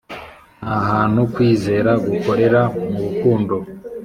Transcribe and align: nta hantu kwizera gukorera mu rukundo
nta 0.61 0.77
hantu 0.89 1.19
kwizera 1.33 1.91
gukorera 2.07 2.61
mu 2.89 2.97
rukundo 3.05 3.55